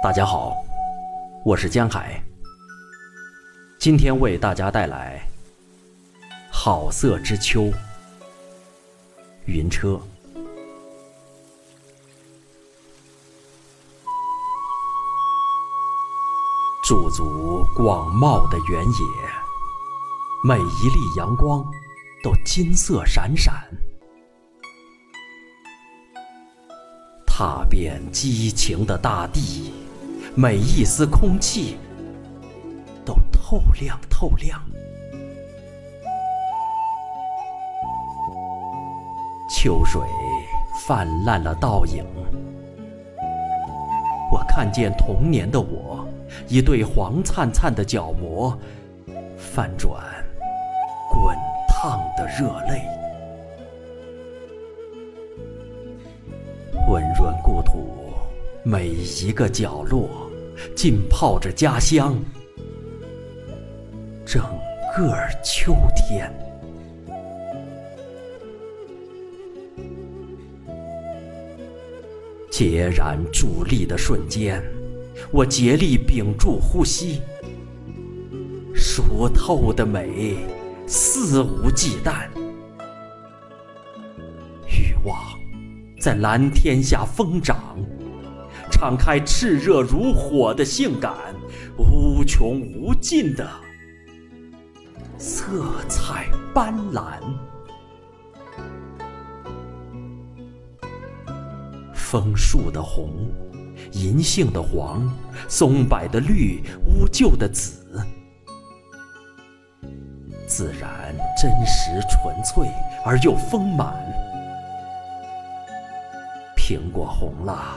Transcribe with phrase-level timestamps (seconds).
[0.00, 0.56] 大家好，
[1.44, 2.22] 我是江海。
[3.80, 5.20] 今天为大家带来
[6.52, 7.62] 《好色之秋》。
[9.46, 10.00] 云车，
[16.84, 18.94] 驻足广袤的原野，
[20.44, 21.64] 每一粒阳光
[22.22, 23.52] 都金色闪闪。
[27.38, 29.72] 踏遍激情的大地，
[30.34, 31.78] 每一丝空气
[33.04, 34.60] 都透亮透亮。
[39.48, 40.02] 秋水
[40.84, 42.04] 泛滥了倒影，
[44.32, 46.04] 我看见童年的我，
[46.48, 48.58] 一对黄灿灿的角膜，
[49.36, 50.02] 翻转
[51.08, 51.36] 滚
[51.68, 52.97] 烫的热泪。
[58.70, 60.30] 每一个角落
[60.76, 62.22] 浸泡着家乡。
[64.26, 64.42] 整
[64.94, 65.10] 个
[65.42, 66.30] 秋天，
[72.50, 74.62] 孑然伫立的瞬间，
[75.30, 77.22] 我竭力屏住呼吸。
[78.74, 80.36] 熟透的美，
[80.86, 82.28] 肆无忌惮，
[84.66, 85.16] 欲望。
[85.98, 87.78] 在蓝天下疯长，
[88.78, 91.12] 敞开炽热如火的性感，
[91.76, 93.44] 无穷无尽的
[95.18, 97.18] 色彩斑斓。
[101.92, 103.10] 枫树的红，
[103.90, 105.12] 银杏的黄，
[105.48, 108.00] 松柏的绿，乌桕的紫，
[110.46, 112.68] 自然真实纯粹
[113.04, 113.92] 而又丰满。
[116.56, 117.76] 苹果红了，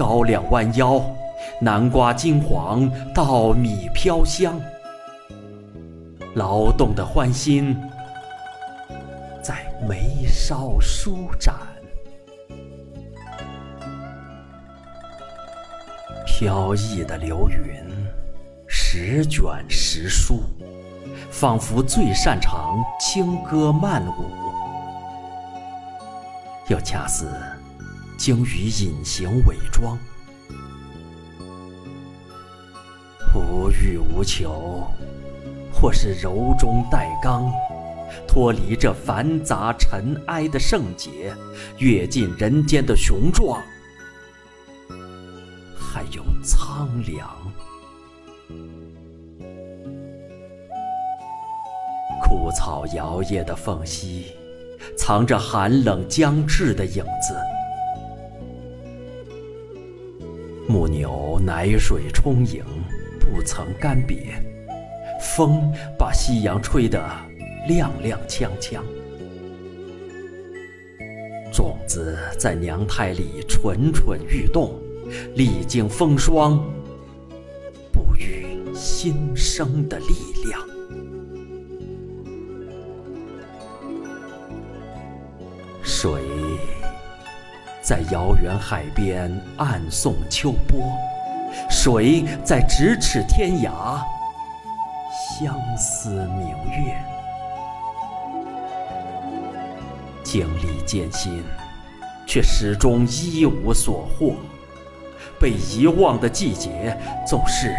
[0.00, 0.98] 高粱弯腰；
[1.60, 4.58] 南瓜金黄，稻米飘香。
[6.36, 7.78] 劳动的欢欣
[9.42, 9.56] 在
[9.86, 11.54] 眉梢舒展，
[16.24, 17.84] 飘逸的流云，
[18.66, 20.40] 时卷时舒，
[21.30, 24.24] 仿佛最擅长轻歌曼舞，
[26.68, 27.30] 又恰似。
[28.20, 29.98] 精于隐形伪装，
[33.34, 34.86] 无欲无求，
[35.72, 37.50] 或是柔中带刚，
[38.28, 41.34] 脱离这繁杂尘埃的圣洁，
[41.78, 43.58] 跃进人间的雄壮，
[45.74, 47.26] 还有苍凉。
[52.22, 54.36] 枯草摇曳的缝隙，
[54.94, 57.34] 藏着寒冷将至的影子。
[60.70, 62.64] 牧牛奶水充盈，
[63.18, 64.34] 不曾干瘪。
[65.20, 67.04] 风把夕阳吹得
[67.68, 68.80] 踉踉跄跄。
[71.52, 74.80] 种子在娘胎里蠢蠢欲动，
[75.34, 76.64] 历经风霜，
[77.92, 80.14] 哺育新生的力
[80.44, 80.60] 量。
[85.82, 86.12] 水。
[87.90, 90.80] 在遥远海边暗送秋波，
[91.68, 94.00] 水在咫尺天涯
[95.12, 96.96] 相思明月。
[100.22, 101.42] 经历艰辛，
[102.28, 104.36] 却始终一无所获。
[105.40, 106.96] 被遗忘的季节，
[107.26, 107.74] 总是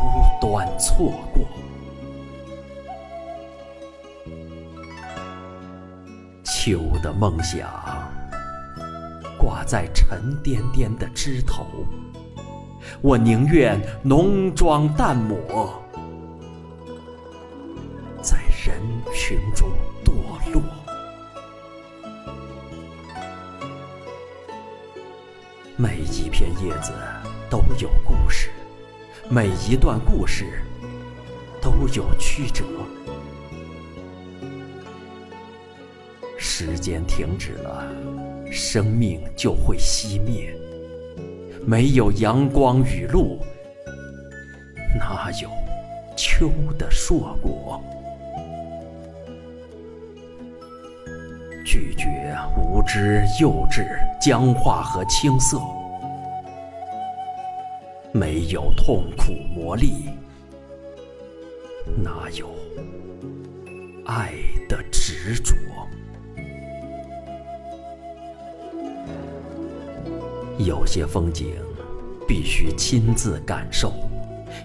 [0.00, 1.44] 无端错过。
[6.44, 8.05] 秋的梦想。
[9.46, 11.64] 挂在沉甸甸的枝头，
[13.00, 15.72] 我宁愿浓妆淡抹，
[18.20, 18.76] 在人
[19.14, 19.68] 群中
[20.04, 20.10] 堕
[20.52, 20.60] 落。
[25.76, 26.92] 每一片叶子
[27.48, 28.50] 都有故事，
[29.30, 30.60] 每一段故事
[31.62, 32.64] 都有曲折。
[36.36, 37.86] 时间停止了，
[38.50, 40.54] 生命就会熄灭。
[41.64, 43.38] 没有阳光雨露，
[44.98, 45.50] 哪有
[46.16, 47.82] 秋的硕果？
[51.64, 53.84] 拒绝无知、幼稚、
[54.20, 55.60] 僵化和青涩。
[58.12, 60.08] 没有痛苦磨砺，
[62.02, 62.48] 哪有
[64.06, 64.32] 爱
[64.68, 65.54] 的执着？
[70.58, 71.54] 有些风景
[72.26, 73.92] 必须亲自感受，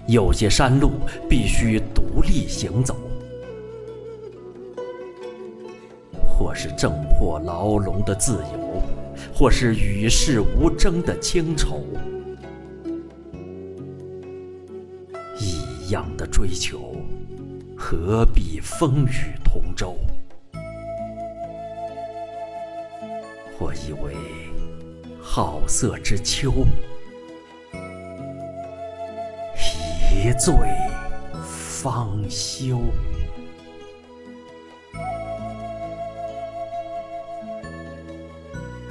[0.06, 0.92] 有些山路
[1.28, 2.96] 必须独立行走。
[6.14, 8.82] 或是挣破牢笼的自由，
[9.32, 11.84] 或是与世无争的清愁，
[15.38, 16.96] 一样的追求，
[17.76, 19.96] 何必风雨同舟？
[23.58, 24.14] 我以为
[25.24, 26.52] 好色之秋，
[30.10, 30.52] 一醉
[31.42, 32.80] 方休。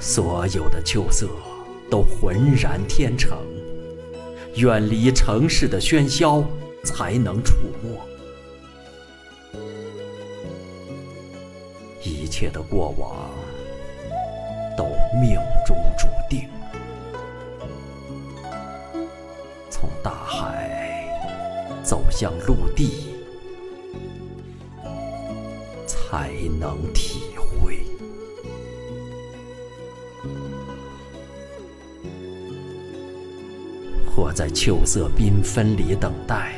[0.00, 1.28] 所有的秋色
[1.88, 3.38] 都浑然天成，
[4.56, 6.42] 远离城市的喧嚣，
[6.82, 8.00] 才能触摸。
[12.02, 13.30] 一切的过往
[14.76, 14.84] 都
[15.20, 15.76] 命中
[22.22, 22.88] 向陆地，
[25.88, 26.30] 才
[26.60, 27.80] 能体会。
[34.16, 36.52] 我在秋色缤纷里等待，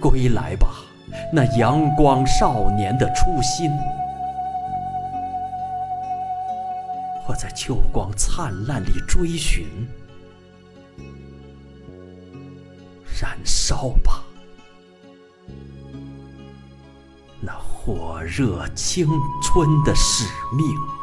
[0.00, 0.84] 归来吧，
[1.32, 3.72] 那阳光少年的初心；
[7.26, 9.66] 我在秋光灿烂里追寻，
[13.18, 14.22] 燃烧吧，
[17.40, 19.08] 那火热青
[19.42, 20.24] 春的使
[20.54, 20.95] 命。